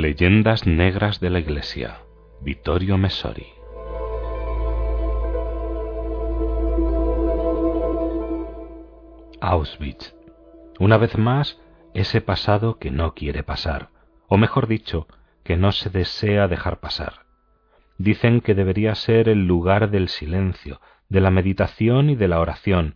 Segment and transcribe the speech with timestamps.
[0.00, 2.02] Leyendas Negras de la Iglesia,
[2.40, 3.48] Vittorio Messori.
[9.40, 10.14] Auschwitz.
[10.78, 11.60] Una vez más,
[11.94, 13.88] ese pasado que no quiere pasar,
[14.28, 15.08] o mejor dicho,
[15.42, 17.26] que no se desea dejar pasar.
[17.98, 22.94] Dicen que debería ser el lugar del silencio, de la meditación y de la oración,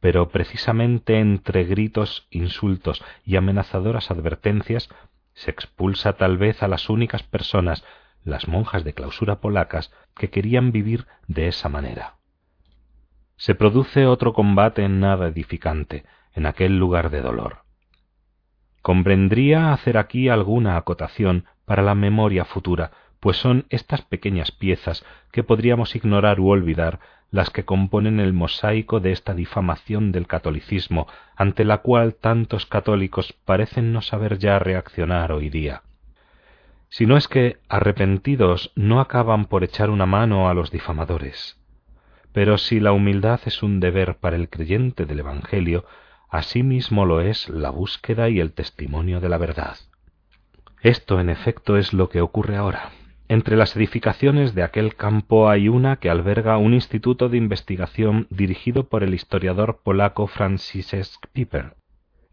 [0.00, 4.88] pero precisamente entre gritos, insultos y amenazadoras advertencias
[5.34, 7.84] se expulsa tal vez a las únicas personas,
[8.24, 12.16] las monjas de clausura polacas, que querían vivir de esa manera.
[13.36, 17.64] Se produce otro combate nada edificante, en aquel lugar de dolor.
[18.82, 25.44] Convendría hacer aquí alguna acotación para la memoria futura, pues son estas pequeñas piezas que
[25.44, 26.98] podríamos ignorar u olvidar
[27.30, 33.32] las que componen el mosaico de esta difamación del catolicismo, ante la cual tantos católicos
[33.44, 35.82] parecen no saber ya reaccionar hoy día.
[36.88, 41.56] Si no es que, arrepentidos, no acaban por echar una mano a los difamadores.
[42.32, 45.84] Pero si la humildad es un deber para el creyente del Evangelio,
[46.28, 49.76] asimismo lo es la búsqueda y el testimonio de la verdad.
[50.80, 52.90] Esto, en efecto, es lo que ocurre ahora.
[53.32, 58.90] Entre las edificaciones de aquel campo hay una que alberga un instituto de investigación dirigido
[58.90, 61.72] por el historiador polaco Franciszek Piper.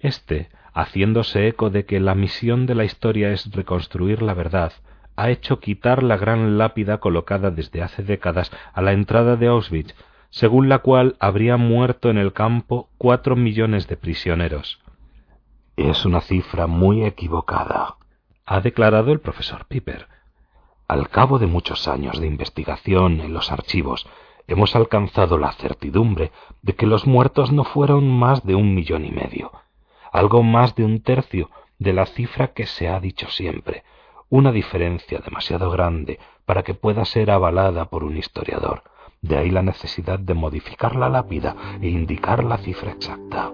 [0.00, 4.72] Este, haciéndose eco de que la misión de la historia es reconstruir la verdad,
[5.14, 9.94] ha hecho quitar la gran lápida colocada desde hace décadas a la entrada de Auschwitz,
[10.30, 14.80] según la cual habría muerto en el campo cuatro millones de prisioneros.
[15.76, 17.98] Es una cifra muy equivocada,
[18.44, 20.17] ha declarado el profesor Piper
[20.88, 24.06] al cabo de muchos años de investigación en los archivos,
[24.46, 29.10] hemos alcanzado la certidumbre de que los muertos no fueron más de un millón y
[29.10, 29.52] medio,
[30.10, 33.84] algo más de un tercio de la cifra que se ha dicho siempre,
[34.30, 38.82] una diferencia demasiado grande para que pueda ser avalada por un historiador.
[39.20, 43.52] De ahí la necesidad de modificar la lápida e indicar la cifra exacta.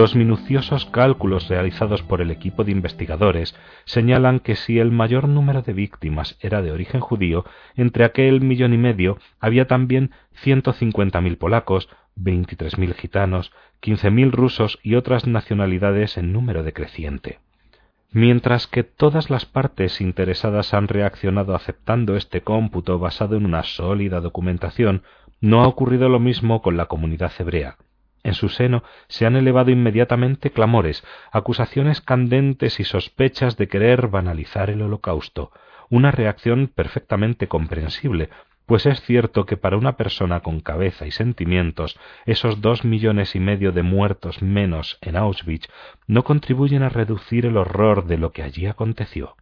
[0.00, 5.60] Los minuciosos cálculos realizados por el equipo de investigadores señalan que si el mayor número
[5.60, 7.44] de víctimas era de origen judío,
[7.76, 14.10] entre aquel millón y medio había también ciento cincuenta mil polacos, veintitrés mil gitanos, quince
[14.10, 17.40] mil rusos y otras nacionalidades en número decreciente.
[18.10, 24.22] Mientras que todas las partes interesadas han reaccionado aceptando este cómputo basado en una sólida
[24.22, 25.02] documentación,
[25.42, 27.76] no ha ocurrido lo mismo con la comunidad hebrea.
[28.22, 34.70] En su seno se han elevado inmediatamente clamores, acusaciones candentes y sospechas de querer banalizar
[34.70, 35.52] el holocausto,
[35.88, 38.28] una reacción perfectamente comprensible,
[38.66, 43.40] pues es cierto que para una persona con cabeza y sentimientos, esos dos millones y
[43.40, 45.68] medio de muertos menos en Auschwitz
[46.06, 49.34] no contribuyen a reducir el horror de lo que allí aconteció.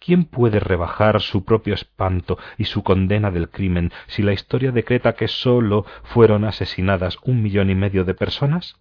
[0.00, 5.14] ¿Quién puede rebajar su propio espanto y su condena del crimen si la historia decreta
[5.14, 8.76] que sólo fueron asesinadas un millón y medio de personas?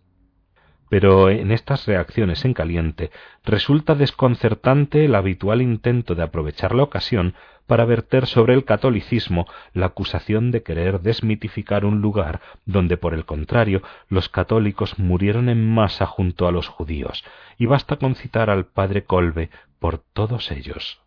[0.89, 3.11] Pero en estas reacciones en caliente
[3.44, 7.34] resulta desconcertante el habitual intento de aprovechar la ocasión
[7.66, 13.25] para verter sobre el catolicismo la acusación de querer desmitificar un lugar donde, por el
[13.25, 17.25] contrario, los católicos murieron en masa junto a los judíos,
[17.57, 19.49] y basta con citar al padre Colbe
[19.79, 21.01] por todos ellos.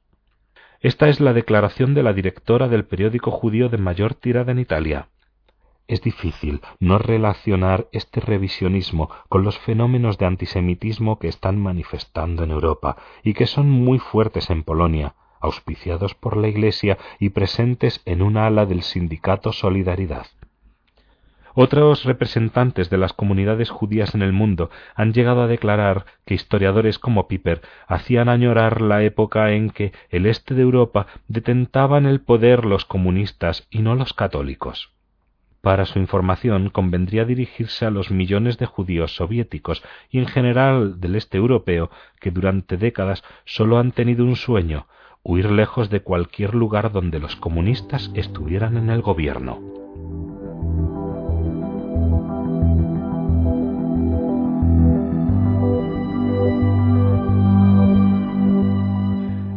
[0.83, 5.09] Esta es la declaración de la directora del periódico judío de mayor tirada en Italia.
[5.89, 12.51] Es difícil no relacionar este revisionismo con los fenómenos de antisemitismo que están manifestando en
[12.51, 18.23] Europa y que son muy fuertes en Polonia, auspiciados por la Iglesia y presentes en
[18.23, 20.29] un ala del sindicato Solidaridad.
[21.55, 26.99] Otros representantes de las comunidades judías en el mundo han llegado a declarar que historiadores
[26.99, 32.65] como Piper hacían añorar la época en que el este de Europa detentaban el poder
[32.65, 34.93] los comunistas y no los católicos.
[35.61, 41.17] Para su información convendría dirigirse a los millones de judíos soviéticos y en general del
[41.17, 44.87] este europeo que durante décadas sólo han tenido un sueño,
[45.23, 49.70] huir lejos de cualquier lugar donde los comunistas estuvieran en el gobierno.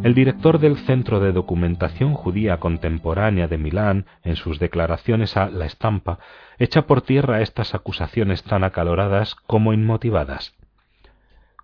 [0.04, 5.64] El director del Centro de Documentación Judía Contemporánea de Milán, en sus declaraciones a La
[5.64, 6.18] Estampa,
[6.58, 10.52] echa por tierra estas acusaciones tan acaloradas como inmotivadas.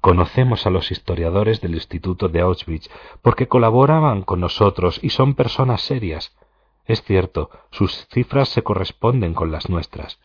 [0.01, 2.89] Conocemos a los historiadores del Instituto de Auschwitz
[3.21, 6.35] porque colaboraban con nosotros y son personas serias.
[6.87, 10.19] Es cierto, sus cifras se corresponden con las nuestras.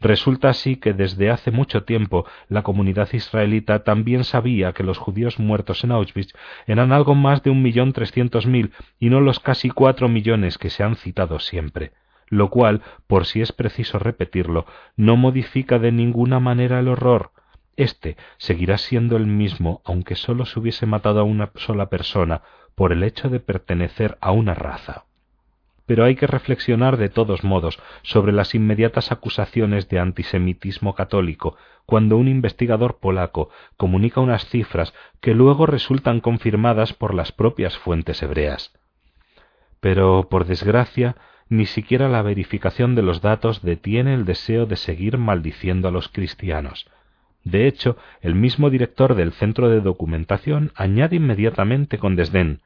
[0.00, 5.40] Resulta así que desde hace mucho tiempo la comunidad israelita también sabía que los judíos
[5.40, 6.34] muertos en Auschwitz
[6.66, 10.70] eran algo más de un millón trescientos mil y no los casi cuatro millones que
[10.70, 11.92] se han citado siempre,
[12.28, 14.66] lo cual, por si es preciso repetirlo,
[14.96, 17.32] no modifica de ninguna manera el horror.
[17.76, 22.42] Este seguirá siendo el mismo aunque sólo se hubiese matado a una sola persona
[22.76, 25.07] por el hecho de pertenecer a una raza
[25.88, 31.56] pero hay que reflexionar de todos modos sobre las inmediatas acusaciones de antisemitismo católico
[31.86, 33.48] cuando un investigador polaco
[33.78, 34.92] comunica unas cifras
[35.22, 38.78] que luego resultan confirmadas por las propias fuentes hebreas.
[39.80, 41.16] Pero, por desgracia,
[41.48, 46.08] ni siquiera la verificación de los datos detiene el deseo de seguir maldiciendo a los
[46.08, 46.86] cristianos.
[47.44, 52.60] De hecho, el mismo director del centro de documentación añade inmediatamente con desdén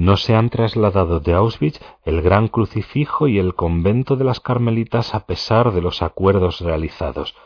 [0.00, 5.14] no se han trasladado de Auschwitz el gran crucifijo y el convento de las Carmelitas
[5.14, 7.36] a pesar de los acuerdos realizados.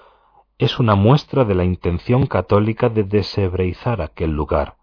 [0.56, 4.76] Es una muestra de la intención católica de deshebreizar aquel lugar.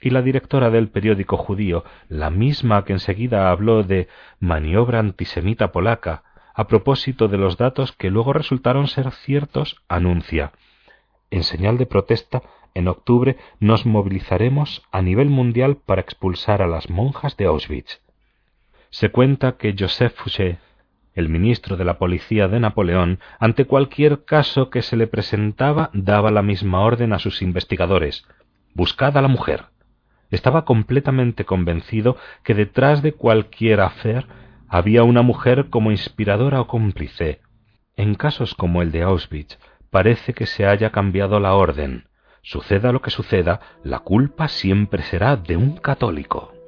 [0.00, 4.06] Y la directora del periódico judío, la misma que enseguida habló de
[4.38, 6.22] maniobra antisemita polaca,
[6.54, 10.52] a propósito de los datos que luego resultaron ser ciertos, anuncia
[11.30, 12.42] en señal de protesta
[12.74, 18.00] en octubre nos movilizaremos a nivel mundial para expulsar a las monjas de Auschwitz.
[18.90, 20.58] Se cuenta que Joseph Fouché,
[21.14, 26.30] el ministro de la policía de Napoleón, ante cualquier caso que se le presentaba, daba
[26.30, 28.24] la misma orden a sus investigadores
[28.74, 29.64] Buscad a la mujer.
[30.30, 34.26] Estaba completamente convencido que detrás de cualquier afer
[34.68, 37.40] había una mujer como inspiradora o cómplice.
[37.96, 39.58] En casos como el de Auschwitz,
[39.90, 42.04] parece que se haya cambiado la orden.
[42.42, 46.59] Suceda lo que suceda, la culpa siempre será de un católico.